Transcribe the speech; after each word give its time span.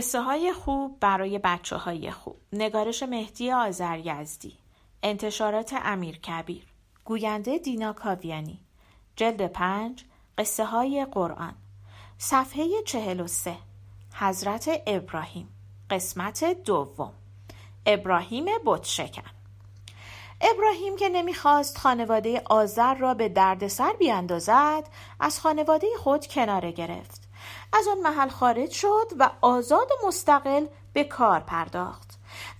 قصه 0.00 0.20
های 0.20 0.52
خوب 0.52 1.00
برای 1.00 1.38
بچه 1.38 1.76
های 1.76 2.10
خوب. 2.10 2.36
نگارش 2.52 3.02
مهدی 3.02 3.52
آذر 3.52 4.26
انتشارات 5.02 5.72
امیر 5.82 6.18
کبیر. 6.18 6.66
گوینده 7.04 7.58
دینا 7.58 7.92
کاویانی. 7.92 8.60
جلد 9.16 9.46
پنج 9.46 10.04
قصه 10.38 10.64
های 10.64 11.06
قرآن. 11.12 11.54
صفحه 12.18 12.82
چهل 12.86 13.20
و 13.20 13.26
سه 13.26 13.56
حضرت 14.14 14.82
ابراهیم. 14.86 15.48
قسمت 15.90 16.44
دوم. 16.44 17.12
ابراهیم 17.86 18.46
بتشکن. 18.66 19.30
ابراهیم 20.40 20.96
که 20.96 21.08
نمی‌خواست 21.08 21.78
خانواده 21.78 22.42
آذر 22.44 22.94
را 22.94 23.14
به 23.14 23.28
دردسر 23.28 23.92
بیاندازد 23.92 24.88
از 25.20 25.40
خانواده 25.40 25.86
خود 25.98 26.26
کناره 26.26 26.72
گرفت. 26.72 27.19
از 27.72 27.88
آن 27.88 27.98
محل 27.98 28.28
خارج 28.28 28.70
شد 28.70 29.06
و 29.18 29.30
آزاد 29.40 29.88
و 29.90 30.06
مستقل 30.06 30.66
به 30.92 31.04
کار 31.04 31.40
پرداخت. 31.40 32.10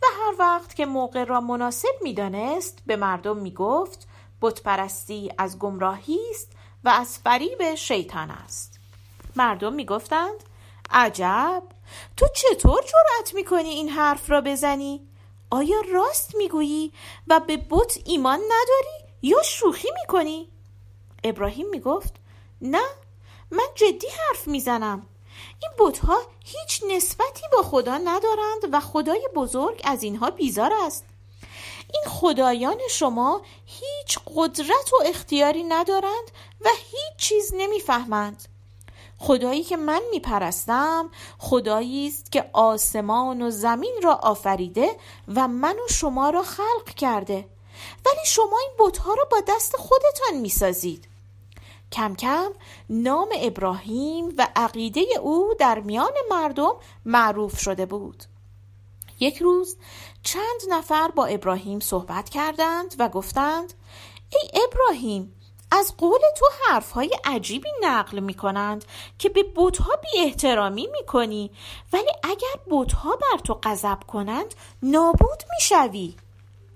و 0.02 0.06
هر 0.20 0.34
وقت 0.38 0.74
که 0.74 0.86
موقع 0.86 1.24
را 1.24 1.40
مناسب 1.40 1.94
می‌دانست 2.02 2.78
به 2.86 2.96
مردم 2.96 3.36
می‌گفت 3.36 4.08
بتپرستی 4.42 5.32
از 5.38 5.58
گمراهی 5.58 6.18
است 6.30 6.52
و 6.84 6.88
از 6.88 7.18
فریب 7.18 7.74
شیطان 7.74 8.30
است. 8.30 8.80
مردم 9.36 9.72
می‌گفتند 9.72 10.44
عجب! 10.90 11.62
تو 12.16 12.26
چطور 12.34 12.82
جرأت 12.82 13.34
می‌کنی 13.34 13.68
این 13.68 13.88
حرف 13.88 14.30
را 14.30 14.40
بزنی؟ 14.40 15.08
آیا 15.50 15.80
راست 15.92 16.34
می‌گویی 16.34 16.92
و 17.28 17.40
به 17.40 17.56
بت 17.56 17.98
ایمان 18.04 18.38
نداری 18.38 19.10
یا 19.22 19.42
شوخی 19.42 19.88
می‌کنی؟ 20.00 20.48
ابراهیم 21.24 21.70
می‌گفت 21.70 22.14
نه 22.60 22.84
من 23.50 23.66
جدی 23.74 24.06
حرف 24.08 24.48
می‌زنم. 24.48 25.06
این 25.62 25.70
بتها 25.78 26.18
هیچ 26.44 26.82
نسبتی 26.88 27.42
با 27.52 27.62
خدا 27.62 27.98
ندارند 27.98 28.68
و 28.72 28.80
خدای 28.80 29.28
بزرگ 29.34 29.80
از 29.84 30.02
اینها 30.02 30.30
بیزار 30.30 30.72
است. 30.86 31.04
این 31.94 32.02
خدایان 32.06 32.78
شما 32.90 33.42
هیچ 33.66 34.18
قدرت 34.36 34.92
و 34.92 34.96
اختیاری 35.04 35.62
ندارند 35.62 36.30
و 36.60 36.68
هیچ 36.76 37.16
چیز 37.18 37.50
نمی‌فهمند. 37.54 38.48
خدایی 39.18 39.64
که 39.64 39.76
من 39.76 40.02
میپرستم 40.10 41.10
خدایی 41.38 42.08
است 42.08 42.32
که 42.32 42.50
آسمان 42.52 43.42
و 43.42 43.50
زمین 43.50 44.00
را 44.02 44.14
آفریده 44.14 44.96
و 45.28 45.48
من 45.48 45.76
و 45.76 45.88
شما 45.92 46.30
را 46.30 46.42
خلق 46.42 46.94
کرده. 46.96 47.48
ولی 48.06 48.26
شما 48.26 48.58
این 48.60 48.88
بتها 48.88 49.14
را 49.14 49.24
با 49.30 49.40
دست 49.48 49.76
خودتان 49.76 50.34
می‌سازید. 50.40 51.09
کم 51.92 52.14
کم 52.14 52.50
نام 52.90 53.28
ابراهیم 53.40 54.34
و 54.38 54.48
عقیده 54.56 55.04
او 55.20 55.54
در 55.58 55.80
میان 55.80 56.12
مردم 56.30 56.72
معروف 57.04 57.60
شده 57.60 57.86
بود 57.86 58.24
یک 59.20 59.38
روز 59.38 59.76
چند 60.22 60.60
نفر 60.68 61.08
با 61.08 61.26
ابراهیم 61.26 61.80
صحبت 61.80 62.28
کردند 62.28 62.94
و 62.98 63.08
گفتند 63.08 63.74
ای 64.32 64.62
ابراهیم 64.64 65.34
از 65.70 65.94
قول 65.98 66.20
تو 66.36 66.46
حرفهای 66.68 67.18
عجیبی 67.24 67.68
نقل 67.82 68.20
می 68.20 68.34
کنند 68.34 68.84
که 69.18 69.28
به 69.28 69.42
بوتها 69.42 69.96
بی 69.96 70.18
احترامی 70.18 70.86
می 70.86 71.06
کنی 71.06 71.50
ولی 71.92 72.10
اگر 72.22 72.62
بوتها 72.70 73.16
بر 73.16 73.38
تو 73.44 73.60
غضب 73.62 73.98
کنند 74.06 74.54
نابود 74.82 75.42
می 75.50 75.60
شوی. 75.60 76.16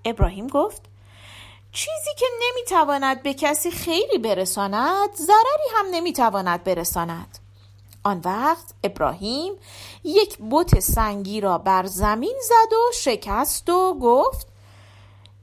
ابراهیم 0.04 0.46
گفت 0.46 0.82
چیزی 1.74 2.14
که 2.18 2.26
نمی‌تواند 2.42 3.22
به 3.22 3.34
کسی 3.34 3.70
خیری 3.70 4.18
برساند 4.18 5.14
ضرری 5.14 5.68
هم 5.76 5.86
نمی‌تواند 5.90 6.64
برساند. 6.64 7.38
آن 8.04 8.20
وقت 8.24 8.64
ابراهیم 8.84 9.52
یک 10.04 10.38
بت 10.50 10.80
سنگی 10.80 11.40
را 11.40 11.58
بر 11.58 11.86
زمین 11.86 12.36
زد 12.42 12.72
و 12.72 12.92
شکست 12.94 13.70
و 13.70 13.98
گفت 14.02 14.46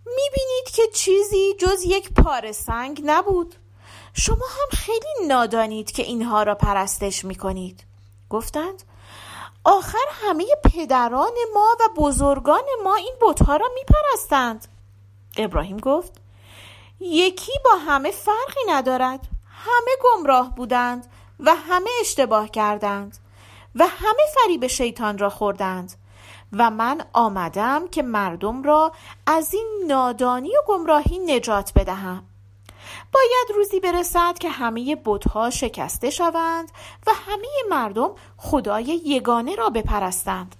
می‌بینید 0.06 0.70
که 0.74 0.84
چیزی 0.94 1.54
جز 1.60 1.84
یک 1.84 2.14
پاره 2.14 2.52
سنگ 2.52 3.02
نبود. 3.06 3.56
شما 4.14 4.46
هم 4.50 4.78
خیلی 4.78 5.28
نادانید 5.28 5.92
که 5.92 6.04
اینها 6.04 6.44
را 6.44 6.56
پرستش 6.56 7.26
می‌کنید. 7.26 7.84
گفتند 8.30 8.84
آخر 9.64 10.08
همه 10.12 10.46
پدران 10.64 11.34
ما 11.54 11.78
و 11.80 12.02
بزرگان 12.02 12.64
ما 12.84 12.96
این 12.96 13.16
بتها 13.22 13.56
را 13.56 13.68
میپرستند. 13.76 14.68
ابراهیم 15.38 15.78
گفت 15.78 16.21
یکی 17.02 17.52
با 17.66 17.72
همه 17.76 18.12
فرقی 18.12 18.62
ندارد. 18.68 19.28
همه 19.66 19.92
گمراه 20.04 20.56
بودند 20.56 21.08
و 21.40 21.56
همه 21.56 21.90
اشتباه 22.02 22.50
کردند 22.50 23.18
و 23.76 23.88
همه 23.88 24.24
فریب 24.36 24.68
شیطان 24.68 25.18
را 25.18 25.30
خوردند 25.30 25.94
و 26.54 26.70
من 26.70 27.02
آمدم 27.14 27.88
که 27.88 28.02
مردم 28.02 28.64
را 28.64 28.92
از 29.26 29.54
این 29.54 29.84
نادانی 29.88 30.50
و 30.58 30.62
گمراهی 30.68 31.20
نجات 31.20 31.72
بدهم. 31.76 32.24
باید 33.12 33.56
روزی 33.56 33.80
برسد 33.80 34.38
که 34.40 34.50
همه 34.50 34.98
بتها 35.06 35.50
شکسته 35.50 36.10
شوند 36.10 36.72
و 37.08 37.12
همه 37.28 37.48
مردم 37.70 38.12
خدای 38.38 39.02
یگانه 39.06 39.56
را 39.56 39.70
بپرستند. 39.70 40.56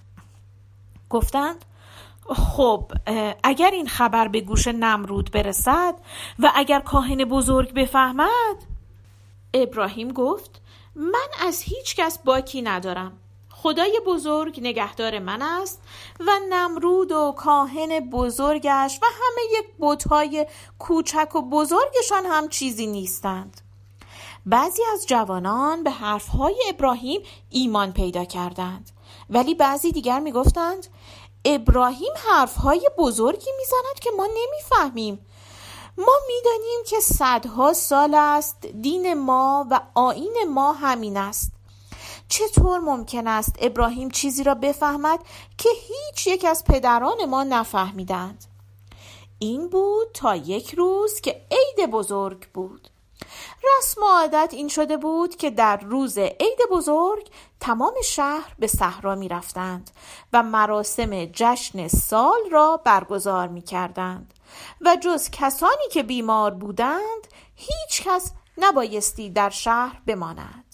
گفتند 1.10 1.66
خب 2.30 2.92
اگر 3.44 3.72
این 3.72 3.88
خبر 3.88 4.28
به 4.28 4.42
گوش 4.42 4.68
نمرود 4.68 5.32
برسد 5.32 5.96
و 6.40 6.52
اگر 6.56 6.80
کاهن 6.80 7.26
بزرگ 7.26 7.74
بفهمد؟ 7.74 8.56
ابراهیم 9.54 10.14
گفت 10.14 10.62
من 10.96 11.28
از 11.48 11.62
هیچ 11.62 11.96
کس 11.96 12.20
باکی 12.20 12.62
ندارم. 12.62 13.18
خدای 13.50 14.02
بزرگ 14.08 14.60
نگهدار 14.62 15.20
من 15.20 15.42
است 15.42 15.82
و 16.20 16.32
نمرود 16.50 17.12
و 17.12 17.34
کاهن 17.38 18.00
بزرگش 18.00 19.00
و 19.02 19.06
همه 19.06 19.64
بتهای 19.80 20.48
کوچک 20.80 21.36
و 21.36 21.42
بزرگشان 21.42 22.26
هم 22.26 22.48
چیزی 22.48 22.88
نیستند. 22.88 23.62
بعضی 24.46 24.82
از 24.94 25.08
جوانان 25.08 25.84
به 25.84 25.92
حرفهای 25.92 26.64
ابراهیم 26.70 27.22
ایمان 27.50 27.94
پیدا 27.94 28.26
کردند. 28.26 28.92
ولی 29.30 29.56
بعضی 29.56 29.92
دیگر 29.92 30.20
می‌گفتند 30.20 30.88
ابراهیم 31.46 32.14
حرفهای 32.16 32.90
بزرگی 32.98 33.50
می‌زند 33.58 34.00
که 34.02 34.10
ما 34.18 34.26
نمی‌فهمیم. 34.26 35.26
ما 35.98 36.14
می‌دانیم 36.28 36.80
که 36.86 37.00
صدها 37.00 37.74
سال 37.74 38.16
است 38.16 38.66
دین 38.66 39.14
ما 39.14 39.68
و 39.72 39.82
آین 39.94 40.38
ما 40.50 40.74
همین 40.74 41.18
است. 41.18 41.52
چطور 42.28 42.80
ممکن 42.80 43.28
است 43.28 43.56
ابراهیم 43.60 44.10
چیزی 44.10 44.44
را 44.44 44.56
بفهمد 44.56 45.20
که 45.58 45.70
هیچ 45.70 46.28
یک 46.28 46.46
از 46.46 46.64
پدران 46.64 47.26
ما 47.26 47.44
نفهمیدند؟ 47.44 48.46
این 49.40 49.70
بود 49.70 50.08
تا 50.14 50.36
یک 50.36 50.74
روز 50.74 51.22
که 51.22 51.42
عید 51.52 51.92
بزرگ 51.92 52.52
بود. 52.52 52.91
رسم 53.64 54.02
و 54.02 54.06
عادت 54.06 54.50
این 54.54 54.68
شده 54.68 54.98
بود 54.98 55.36
که 55.36 55.50
در 55.50 55.78
روز 55.78 56.18
عید 56.18 56.60
بزرگ 56.72 57.30
تمام 57.60 57.94
شهر 58.06 58.56
به 58.60 58.68
صحرا 58.68 59.16
می 59.16 59.28
رفتند 59.28 59.92
و 60.34 60.44
مراسم 60.44 61.26
جشن 61.26 61.88
سال 61.88 62.40
را 62.52 62.78
برگزار 62.78 63.48
می 63.48 63.62
کردند 63.62 64.34
و 64.82 64.98
جز 65.02 65.30
کسانی 65.30 65.88
که 65.92 66.04
بیمار 66.04 66.52
بودند 66.52 67.28
هیچ 67.56 68.04
کس 68.04 68.32
نبایستی 68.58 69.30
در 69.30 69.50
شهر 69.50 70.02
بماند. 70.06 70.71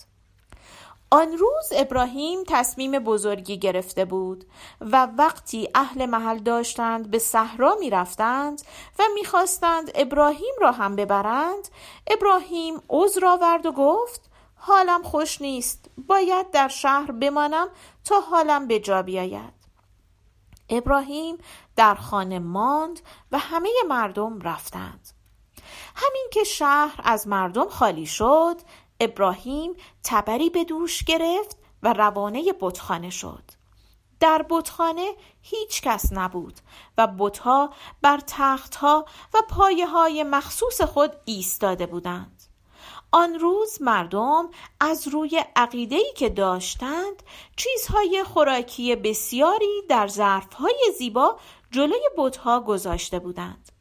آن 1.11 1.37
روز 1.37 1.71
ابراهیم 1.71 2.39
تصمیم 2.47 2.91
بزرگی 2.91 3.59
گرفته 3.59 4.05
بود 4.05 4.45
و 4.81 5.07
وقتی 5.17 5.69
اهل 5.75 6.05
محل 6.05 6.37
داشتند 6.37 7.11
به 7.11 7.19
صحرا 7.19 7.75
می 7.79 7.89
رفتند 7.89 8.61
و 8.99 9.03
می‌خواستند 9.15 9.91
ابراهیم 9.95 10.53
را 10.61 10.71
هم 10.71 10.95
ببرند 10.95 11.67
ابراهیم 12.07 12.81
عذر 12.89 13.25
آورد 13.25 13.65
و 13.65 13.71
گفت 13.71 14.29
حالم 14.55 15.03
خوش 15.03 15.41
نیست 15.41 15.85
باید 15.97 16.51
در 16.51 16.67
شهر 16.67 17.11
بمانم 17.11 17.67
تا 18.03 18.19
حالم 18.19 18.67
به 18.67 18.79
جا 18.79 19.01
بیاید. 19.01 19.57
ابراهیم 20.69 21.37
در 21.75 21.95
خانه 21.95 22.39
ماند 22.39 22.99
و 23.31 23.37
همه 23.37 23.69
مردم 23.89 24.41
رفتند. 24.41 25.09
همین 25.95 26.27
که 26.31 26.43
شهر 26.43 27.01
از 27.03 27.27
مردم 27.27 27.69
خالی 27.69 28.05
شد 28.05 28.55
ابراهیم 28.99 29.73
تبری 30.03 30.49
به 30.49 30.63
دوش 30.63 31.03
گرفت 31.03 31.57
و 31.83 31.93
روانه 31.93 32.53
بتخانه 32.61 33.09
شد. 33.09 33.43
در 34.19 34.45
بتخانه 34.49 35.13
هیچ 35.41 35.81
کس 35.81 36.13
نبود 36.13 36.59
و 36.97 37.07
بتها 37.07 37.73
بر 38.01 38.19
تختها 38.27 39.05
و 39.33 39.41
پایه 39.49 39.87
های 39.87 40.23
مخصوص 40.23 40.81
خود 40.81 41.11
ایستاده 41.25 41.85
بودند. 41.85 42.43
آن 43.11 43.39
روز 43.39 43.81
مردم 43.81 44.49
از 44.79 45.07
روی 45.07 45.43
عقیده‌ای 45.55 46.13
که 46.15 46.29
داشتند 46.29 47.23
چیزهای 47.55 48.23
خوراکی 48.23 48.95
بسیاری 48.95 49.81
در 49.89 50.07
ظرفهای 50.07 50.93
زیبا 50.97 51.39
جلوی 51.71 52.09
بتها 52.17 52.59
گذاشته 52.59 53.19
بودند. 53.19 53.71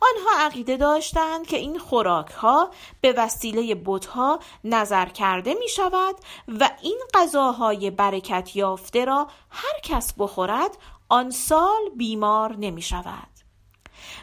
آنها 0.00 0.46
عقیده 0.46 0.76
داشتند 0.76 1.46
که 1.46 1.56
این 1.56 1.78
خوراک 1.78 2.30
ها 2.30 2.70
به 3.00 3.12
وسیله 3.12 3.82
بتها 3.84 4.40
نظر 4.64 5.06
کرده 5.06 5.54
می 5.54 5.68
شود 5.68 6.16
و 6.60 6.70
این 6.82 7.00
غذاهای 7.14 7.90
برکت 7.90 8.56
یافته 8.56 9.04
را 9.04 9.26
هر 9.50 9.80
کس 9.82 10.14
بخورد 10.18 10.78
آن 11.08 11.30
سال 11.30 11.80
بیمار 11.96 12.56
نمی 12.56 12.82
شود 12.82 13.28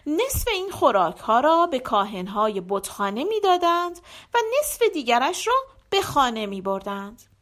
نصف 0.07 0.47
این 0.47 0.71
خوراک 0.71 1.17
ها 1.17 1.39
را 1.39 1.67
به 1.67 1.79
کاهن 1.79 2.27
های 2.27 2.61
بتخانه 2.61 3.23
می 3.23 3.39
دادند 3.39 3.99
و 4.33 4.37
نصف 4.59 4.81
دیگرش 4.93 5.47
را 5.47 5.53
به 5.89 6.01
خانه 6.01 6.45
می 6.45 6.61
بردند. 6.61 7.34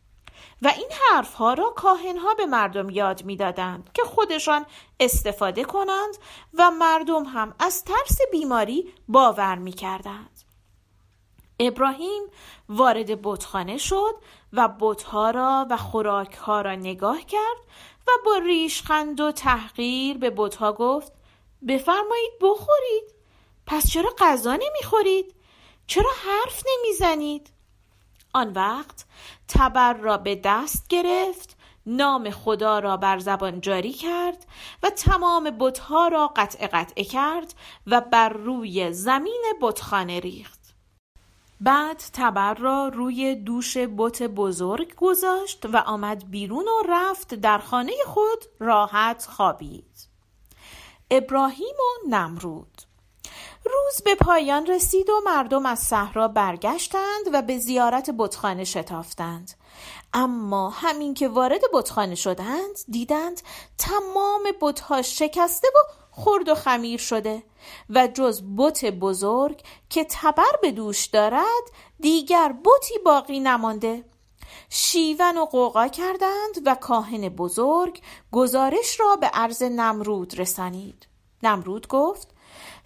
و 0.63 0.67
این 0.67 0.89
حرف 1.01 1.33
ها 1.33 1.53
را 1.53 1.69
کاهن 1.69 2.17
ها 2.17 2.33
به 2.33 2.45
مردم 2.45 2.89
یاد 2.89 3.25
می 3.25 3.35
دادند 3.35 3.89
که 3.93 4.03
خودشان 4.03 4.65
استفاده 4.99 5.63
کنند 5.63 6.17
و 6.53 6.71
مردم 6.71 7.23
هم 7.23 7.55
از 7.59 7.83
ترس 7.83 8.17
بیماری 8.31 8.93
باور 9.07 9.55
می 9.55 9.71
کردند. 9.71 10.41
ابراهیم 11.59 12.23
وارد 12.69 13.21
بتخانه 13.21 13.77
شد 13.77 14.15
و 14.53 14.69
بتها 14.79 15.29
را 15.29 15.67
و 15.69 15.77
خوراک 15.77 16.33
ها 16.33 16.61
را 16.61 16.75
نگاه 16.75 17.21
کرد 17.21 17.57
و 18.07 18.11
با 18.25 18.37
ریشخند 18.37 19.19
و 19.19 19.31
تحقیر 19.31 20.17
به 20.17 20.29
بتها 20.29 20.73
گفت 20.73 21.11
بفرمایید 21.67 22.31
بخورید 22.41 23.13
پس 23.65 23.89
چرا 23.89 24.15
غذا 24.17 24.55
نمی‌خورید 24.55 25.35
چرا 25.87 26.11
حرف 26.25 26.63
نمی‌زنید 26.67 27.49
آن 28.33 28.53
وقت 28.53 29.05
تبر 29.47 29.93
را 29.93 30.17
به 30.17 30.35
دست 30.35 30.87
گرفت 30.87 31.57
نام 31.85 32.29
خدا 32.29 32.79
را 32.79 32.97
بر 32.97 33.19
زبان 33.19 33.61
جاری 33.61 33.93
کرد 33.93 34.45
و 34.83 34.89
تمام 34.89 35.57
بتها 35.59 36.07
را 36.07 36.27
قطع 36.27 36.67
قطع 36.67 37.03
کرد 37.03 37.53
و 37.87 38.01
بر 38.01 38.29
روی 38.29 38.93
زمین 38.93 39.43
بتخانه 39.61 40.19
ریخت. 40.19 40.59
بعد 41.61 42.03
تبر 42.13 42.53
را 42.53 42.87
روی 42.87 43.35
دوش 43.35 43.77
بت 43.77 44.23
بزرگ 44.23 44.95
گذاشت 44.95 45.65
و 45.65 45.77
آمد 45.77 46.31
بیرون 46.31 46.65
و 46.65 46.83
رفت 46.89 47.33
در 47.33 47.57
خانه 47.57 47.93
خود 48.05 48.45
راحت 48.59 49.27
خوابید. 49.31 50.07
ابراهیم 51.11 51.75
و 51.79 52.09
نمرود 52.09 52.72
روز 53.93 54.03
به 54.03 54.15
پایان 54.15 54.65
رسید 54.65 55.09
و 55.09 55.21
مردم 55.25 55.65
از 55.65 55.79
صحرا 55.79 56.27
برگشتند 56.27 57.25
و 57.33 57.41
به 57.41 57.57
زیارت 57.57 58.09
بتخانه 58.17 58.63
شتافتند. 58.63 59.51
اما 60.13 60.69
همین 60.69 61.13
که 61.13 61.27
وارد 61.27 61.61
بتخانه 61.73 62.15
شدند 62.15 62.75
دیدند 62.87 63.41
تمام 63.77 64.41
بتها 64.61 65.01
شکسته 65.01 65.67
و 65.67 65.77
خرد 66.11 66.49
و 66.49 66.55
خمیر 66.55 66.99
شده 66.99 67.43
و 67.89 68.07
جز 68.07 68.41
بت 68.57 68.85
بزرگ 68.85 69.61
که 69.89 70.05
تبر 70.09 70.57
به 70.61 70.71
دوش 70.71 71.05
دارد 71.05 71.63
دیگر 71.99 72.55
بتی 72.65 72.99
باقی 73.05 73.39
نمانده. 73.39 74.03
شیون 74.69 75.37
و 75.37 75.45
قوقا 75.45 75.87
کردند 75.87 76.61
و 76.65 76.75
کاهن 76.75 77.29
بزرگ 77.29 78.01
گزارش 78.31 78.99
را 78.99 79.15
به 79.15 79.27
عرض 79.27 79.63
نمرود 79.63 80.39
رسانید. 80.39 81.07
نمرود 81.43 81.87
گفت 81.87 82.32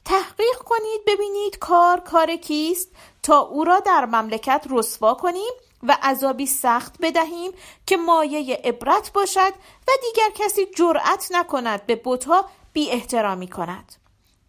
تحقیق 0.07 0.57
کنید 0.65 1.01
ببینید 1.07 1.57
کار 1.59 1.99
کار 1.99 2.35
کیست 2.35 2.89
تا 3.23 3.39
او 3.39 3.63
را 3.63 3.79
در 3.79 4.05
مملکت 4.05 4.65
رسوا 4.69 5.13
کنیم 5.13 5.53
و 5.83 5.97
عذابی 6.03 6.45
سخت 6.45 6.95
بدهیم 7.01 7.51
که 7.85 7.97
مایه 7.97 8.55
عبرت 8.63 9.13
باشد 9.13 9.53
و 9.87 9.91
دیگر 10.01 10.29
کسی 10.35 10.65
جرأت 10.65 11.27
نکند 11.31 11.85
به 11.85 12.01
بتها 12.05 12.45
بی 12.73 12.91
احترامی 12.91 13.47
کند. 13.47 13.95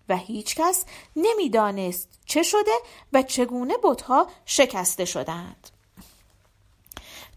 و 0.08 0.16
هیچ 0.16 0.56
کس 0.56 0.84
نمی‌دانست 1.16 2.08
چه 2.26 2.42
شده 2.42 2.78
و 3.12 3.22
چگونه 3.22 3.74
بتها 3.82 4.26
شکسته 4.44 5.04
شدند 5.04 5.70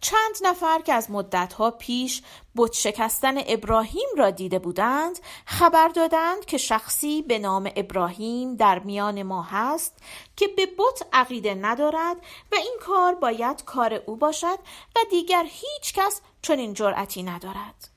چند 0.01 0.35
نفر 0.41 0.81
که 0.81 0.93
از 0.93 1.11
مدتها 1.11 1.71
پیش 1.71 2.21
بت 2.55 2.73
شکستن 2.73 3.33
ابراهیم 3.47 4.09
را 4.17 4.31
دیده 4.31 4.59
بودند 4.59 5.19
خبر 5.45 5.87
دادند 5.87 6.45
که 6.45 6.57
شخصی 6.57 7.21
به 7.21 7.39
نام 7.39 7.71
ابراهیم 7.75 8.55
در 8.55 8.79
میان 8.79 9.23
ما 9.23 9.41
هست 9.41 9.97
که 10.35 10.47
به 10.47 10.65
بت 10.65 11.07
عقیده 11.13 11.55
ندارد 11.55 12.17
و 12.51 12.55
این 12.55 12.77
کار 12.81 13.15
باید 13.15 13.63
کار 13.63 13.93
او 13.93 14.15
باشد 14.15 14.59
و 14.95 14.99
دیگر 15.09 15.45
هیچ 15.47 15.93
کس 15.93 16.21
چنین 16.41 16.73
جرأتی 16.73 17.23
ندارد. 17.23 17.90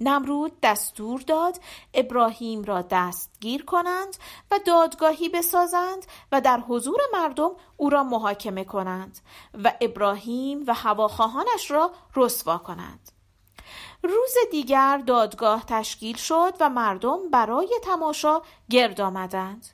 نمرود 0.00 0.52
دستور 0.62 1.20
داد 1.20 1.60
ابراهیم 1.94 2.64
را 2.64 2.82
دستگیر 2.82 3.64
کنند 3.64 4.16
و 4.50 4.58
دادگاهی 4.66 5.28
بسازند 5.28 6.06
و 6.32 6.40
در 6.40 6.60
حضور 6.60 7.00
مردم 7.12 7.50
او 7.76 7.90
را 7.90 8.02
محاکمه 8.04 8.64
کنند 8.64 9.18
و 9.64 9.72
ابراهیم 9.80 10.64
و 10.66 10.74
هواخواهانش 10.74 11.70
را 11.70 11.90
رسوا 12.16 12.58
کنند. 12.58 13.12
روز 14.02 14.34
دیگر 14.50 14.98
دادگاه 15.06 15.64
تشکیل 15.66 16.16
شد 16.16 16.54
و 16.60 16.68
مردم 16.68 17.30
برای 17.30 17.68
تماشا 17.82 18.42
گرد 18.70 19.00
آمدند 19.00 19.66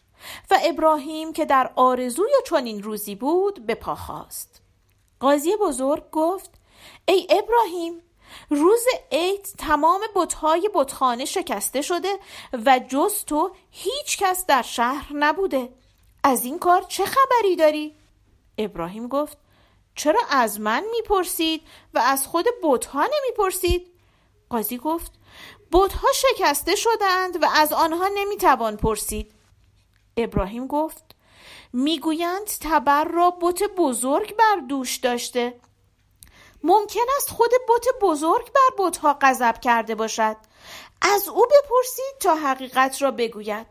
و 0.50 0.58
ابراهیم 0.64 1.32
که 1.32 1.44
در 1.44 1.70
آرزوی 1.76 2.32
چنین 2.46 2.82
روزی 2.82 3.14
بود 3.14 3.66
به 3.66 3.74
پا 3.74 3.94
خواست 3.94 4.62
قاضی 5.20 5.56
بزرگ 5.56 6.10
گفت 6.10 6.50
ای 7.08 7.26
ابراهیم 7.30 8.02
روز 8.50 8.84
عید 9.12 9.48
تمام 9.58 10.00
بتهای 10.16 10.70
بتخانه 10.74 11.24
شکسته 11.24 11.82
شده 11.82 12.18
و 12.52 12.80
جز 12.88 13.24
تو 13.24 13.50
هیچ 13.70 14.18
کس 14.18 14.46
در 14.46 14.62
شهر 14.62 15.12
نبوده 15.12 15.68
از 16.24 16.44
این 16.44 16.58
کار 16.58 16.82
چه 16.82 17.04
خبری 17.04 17.56
داری؟ 17.56 17.94
ابراهیم 18.58 19.08
گفت 19.08 19.38
چرا 19.94 20.20
از 20.30 20.60
من 20.60 20.84
می‌پرسید 20.96 21.62
و 21.94 21.98
از 21.98 22.26
خود 22.26 22.46
بتها 22.62 23.02
نمی‌پرسید؟ 23.02 23.86
قاضی 24.50 24.78
گفت 24.78 25.12
بتها 25.72 26.08
شکسته 26.12 26.74
شدند 26.74 27.42
و 27.42 27.46
از 27.54 27.72
آنها 27.72 28.08
نمی‌توان 28.14 28.76
پرسید 28.76 29.32
ابراهیم 30.16 30.66
گفت 30.66 31.14
می‌گویند 31.72 32.46
تبر 32.60 33.04
را 33.04 33.30
بت 33.30 33.62
بزرگ 33.62 34.36
بر 34.36 34.56
دوش 34.68 34.96
داشته 34.96 35.60
ممکن 36.62 37.00
است 37.16 37.30
خود 37.30 37.50
بت 37.68 37.86
بزرگ 38.00 38.52
بر 38.52 38.84
بتها 38.84 39.18
غضب 39.20 39.60
کرده 39.60 39.94
باشد. 39.94 40.36
از 41.02 41.28
او 41.28 41.46
بپرسید 41.46 42.18
تا 42.20 42.34
حقیقت 42.34 43.02
را 43.02 43.10
بگوید. 43.10 43.66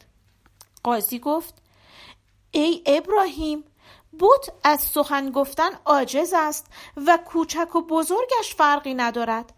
قاضی 0.84 1.20
گفت 1.20 1.54
ای 2.52 2.84
ابراهیم 2.86 3.64
بت 4.20 4.54
از 4.64 4.82
سخن 4.82 5.32
گفتن 5.32 5.70
عاجز 5.86 6.34
است 6.36 6.66
و 7.08 7.20
کوچک 7.26 7.76
و 7.76 7.82
بزرگش 7.82 8.56
فرقی 8.58 8.94
ندارد. 8.94 9.54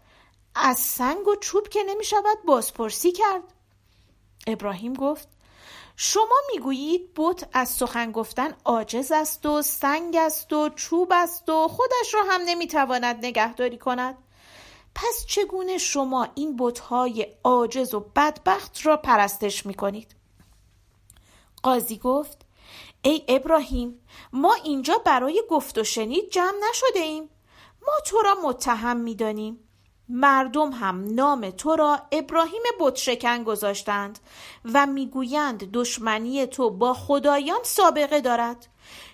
از 0.54 0.78
سنگ 0.78 1.28
و 1.28 1.36
چوب 1.36 1.68
که 1.68 1.82
نمی 1.82 2.04
شود 2.04 2.38
بازپرسی 2.46 3.12
کرد. 3.12 3.42
ابراهیم 4.46 4.94
گفت 4.94 5.28
شما 5.96 6.36
می‌گویید 6.52 7.10
بت 7.16 7.48
از 7.52 7.68
سخن 7.68 8.12
گفتن 8.12 8.56
عاجز 8.64 9.12
است 9.12 9.46
و 9.46 9.62
سنگ 9.62 10.16
است 10.16 10.52
و 10.52 10.68
چوب 10.68 11.08
است 11.12 11.48
و 11.48 11.68
خودش 11.68 12.14
را 12.14 12.22
هم 12.28 12.40
نمی‌تواند 12.40 13.26
نگهداری 13.26 13.78
کند. 13.78 14.18
پس 14.94 15.26
چگونه 15.26 15.78
شما 15.78 16.28
این 16.34 16.56
بتهای 16.56 17.26
عاجز 17.44 17.94
و 17.94 18.00
بدبخت 18.00 18.86
را 18.86 18.96
پرستش 18.96 19.66
می‌کنید؟ 19.66 20.14
قاضی 21.62 21.98
گفت 21.98 22.38
ای 23.02 23.24
ابراهیم 23.28 24.00
ما 24.32 24.54
اینجا 24.54 24.98
برای 24.98 25.42
گفت 25.50 25.78
و 25.78 25.84
شنید 25.84 26.30
جمع 26.30 26.56
نشده 26.70 27.00
ایم. 27.00 27.30
ما 27.86 27.92
تو 28.06 28.22
را 28.22 28.34
متهم 28.44 28.96
می‌دانیم. 28.96 29.63
مردم 30.08 30.70
هم 30.70 31.14
نام 31.14 31.50
تو 31.50 31.76
را 31.76 32.00
ابراهیم 32.12 32.62
بتشکن 32.80 33.44
گذاشتند 33.44 34.18
و 34.64 34.86
می‌گویند 34.86 35.72
دشمنی 35.72 36.46
تو 36.46 36.70
با 36.70 36.94
خدایان 36.94 37.60
سابقه 37.62 38.20
دارد. 38.20 38.66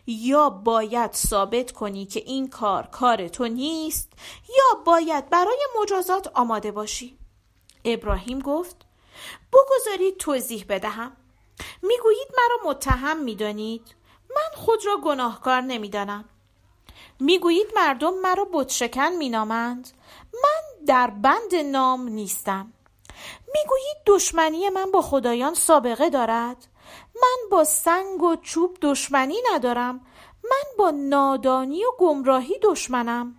یا 0.07 0.51
باید 0.51 1.13
ثابت 1.13 1.73
کنی 1.73 2.07
که 2.07 2.21
این 2.27 2.49
کار 2.49 2.87
کار 2.87 3.29
تو 3.29 3.49
نیست 3.49 4.13
یا 4.49 4.83
باید 4.85 5.31
برای 5.31 5.67
مجازات 5.83 6.31
آماده 6.35 6.71
باشی. 6.71 7.19
ابراهیم 7.85 8.39
گفت 8.39 8.77
بگذارید 9.53 10.17
توضیح 10.17 10.65
بدهم. 10.69 11.13
می‌گویید 11.83 12.29
مرا 12.39 12.71
متهم 12.71 13.17
می‌دانید 13.23 13.95
من 14.31 14.57
خود 14.57 14.87
را 14.87 14.97
گناهکار 15.05 15.61
نمی‌دانم. 15.61 16.25
می‌گویید 17.21 17.67
مردم 17.77 18.15
مرا 18.15 18.49
بتشکن 18.53 19.09
مینامند 19.09 19.89
من 20.33 20.70
در 20.87 21.11
بند 21.11 21.55
نام 21.55 22.09
نیستم. 22.09 22.73
می‌گویید 23.55 23.97
دشمنی 24.07 24.69
من 24.69 24.91
با 24.91 25.03
خدایان 25.03 25.55
سابقه 25.55 26.11
دارد؟ 26.11 26.57
من 27.15 27.51
با 27.51 27.65
سنگ 27.65 28.23
و 28.23 28.37
چوب 28.37 28.77
دشمنی 28.83 29.37
ندارم. 29.55 30.07
من 30.45 30.77
با 30.79 30.91
نادانی 30.91 31.85
و 31.85 31.89
گمراهی 31.99 32.59
دشمنم. 32.63 33.37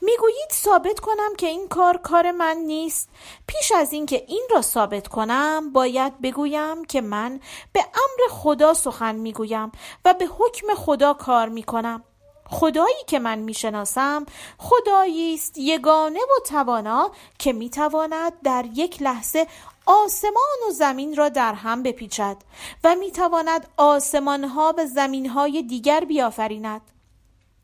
می‌گویید 0.00 0.50
ثابت 0.52 1.00
کنم 1.00 1.36
که 1.38 1.46
این 1.46 1.68
کار 1.68 1.96
کار 1.96 2.30
من 2.30 2.56
نیست. 2.56 3.08
پیش 3.46 3.72
از 3.72 3.92
اینکه 3.92 4.24
این 4.28 4.42
را 4.50 4.62
ثابت 4.62 5.08
کنم 5.08 5.72
باید 5.72 6.20
بگویم 6.20 6.84
که 6.84 7.00
من 7.00 7.40
به 7.72 7.80
امر 7.80 8.30
خدا 8.30 8.74
سخن 8.74 9.14
می‌گویم 9.14 9.72
و 10.04 10.14
به 10.14 10.26
حکم 10.26 10.74
خدا 10.74 11.14
کار 11.14 11.48
می‌کنم. 11.48 12.04
خدایی 12.50 13.04
که 13.06 13.18
من 13.18 13.38
می‌شناسم 13.38 14.26
خدایی 14.58 15.34
است 15.34 15.58
یگانه 15.58 16.20
و 16.20 16.46
توانا 16.46 17.10
که 17.38 17.52
می‌تواند 17.52 18.32
در 18.44 18.64
یک 18.74 19.02
لحظه 19.02 19.46
آسمان 19.86 20.58
و 20.68 20.70
زمین 20.70 21.16
را 21.16 21.28
در 21.28 21.54
هم 21.54 21.82
بپیچد 21.82 22.36
و 22.84 22.94
می‌تواند 22.94 23.66
آسمان 23.76 24.44
ها 24.44 24.72
به 24.72 24.84
زمین 24.84 25.28
های 25.28 25.62
دیگر 25.62 26.04
بیافریند. 26.04 26.80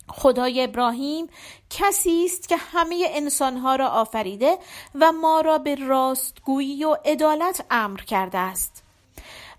خدای 0.08 0.64
ابراهیم 0.64 1.26
کسی 1.70 2.24
است 2.24 2.48
که 2.48 2.56
همه 2.56 3.06
انسانها 3.08 3.76
را 3.76 3.88
آفریده 3.88 4.58
و 4.94 5.12
ما 5.12 5.40
را 5.40 5.58
به 5.58 5.74
راستگویی 5.74 6.84
و 6.84 6.96
عدالت 7.04 7.64
امر 7.70 8.00
کرده 8.00 8.38
است. 8.38 8.82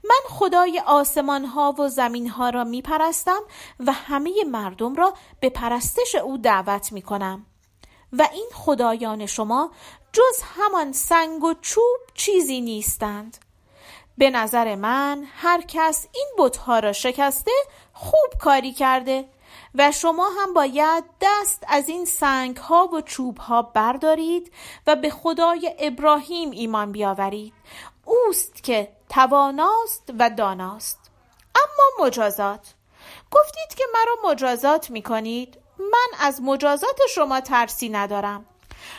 من 0.04 0.22
خدای 0.30 0.82
آسمان 0.86 1.46
ها 1.46 1.76
و 1.80 1.88
زمین 1.88 2.30
ها 2.30 2.50
را 2.50 2.64
می 2.64 2.82
پرستم 2.82 3.42
و 3.80 3.92
همه 3.92 4.44
مردم 4.48 4.96
را 4.96 5.14
به 5.40 5.50
پرستش 5.50 6.16
او 6.16 6.38
دعوت 6.38 6.92
می 6.92 7.02
کنم 7.02 7.46
و 8.14 8.28
این 8.34 8.50
خدایان 8.54 9.26
شما 9.26 9.72
جز 10.14 10.42
همان 10.56 10.92
سنگ 10.92 11.44
و 11.44 11.54
چوب 11.62 12.00
چیزی 12.14 12.62
نیستند. 12.62 13.38
به 14.18 14.30
نظر 14.30 14.76
من 14.76 15.24
هر 15.36 15.62
کس 15.68 16.08
این 16.12 16.28
بتها 16.38 16.80
را 16.80 16.94
شکسته 16.94 17.52
خوب 17.94 18.40
کاری 18.40 18.74
کرده 18.74 19.26
و 19.76 19.92
شما 19.92 20.30
هم 20.40 20.54
باید 20.54 21.04
دست 21.22 21.64
از 21.68 21.90
این 21.90 22.06
سنگ 22.06 22.58
ها 22.58 22.88
و 22.88 23.02
چوب 23.02 23.38
ها 23.38 23.62
بردارید 23.62 24.52
و 24.88 24.96
به 24.96 25.10
خدای 25.10 25.76
ابراهیم 25.80 26.52
ایمان 26.52 26.92
بیاورید. 26.92 27.54
اوست 28.06 28.64
که 28.64 28.92
تواناست 29.12 30.14
و 30.20 30.30
داناست. 30.30 31.00
اما 31.56 32.06
مجازات. 32.08 32.74
گفتید 33.32 33.78
که 33.78 33.84
مرا 33.94 34.32
مجازات 34.32 34.90
می 34.90 35.02
کنید 35.02 35.58
من 35.80 36.18
از 36.20 36.42
مجازات 36.42 37.00
شما 37.10 37.42
ترسی 37.42 37.90
ندارم. 37.90 38.46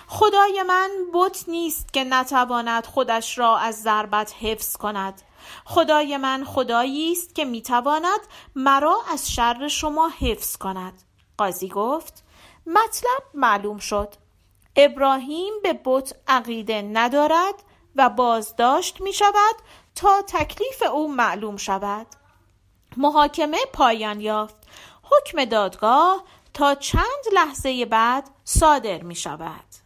خدای 0.08 0.62
من 0.62 0.90
بت 1.14 1.44
نیست 1.48 1.92
که 1.92 2.04
نتواند 2.04 2.86
خودش 2.86 3.38
را 3.38 3.58
از 3.58 3.82
ضربت 3.82 4.34
حفظ 4.40 4.76
کند. 4.76 5.22
خدای 5.64 6.16
من 6.16 6.44
خدایی 6.44 7.12
است 7.12 7.34
که 7.34 7.44
می‌تواند 7.44 8.20
مرا 8.54 8.96
از 9.12 9.32
شر 9.32 9.68
شما 9.68 10.10
حفظ 10.20 10.56
کند. 10.56 11.02
قاضی 11.38 11.68
گفت 11.68 12.24
مطلب 12.66 13.22
معلوم 13.34 13.78
شد. 13.78 14.14
ابراهیم 14.76 15.52
به 15.62 15.80
بت 15.84 16.14
عقیده 16.28 16.82
ندارد 16.82 17.54
و 17.96 18.10
بازداشت 18.10 19.00
می 19.00 19.12
شود 19.12 19.56
تا 19.94 20.22
تکلیف 20.28 20.82
او 20.92 21.14
معلوم 21.14 21.56
شود. 21.56 22.06
محاکمه 22.96 23.58
پایان 23.72 24.20
یافت. 24.20 24.56
حکم 25.02 25.44
دادگاه 25.44 26.24
تا 26.54 26.74
چند 26.74 27.24
لحظه 27.32 27.84
بعد 27.84 28.30
صادر 28.44 29.02
می 29.02 29.14
شود. 29.14 29.81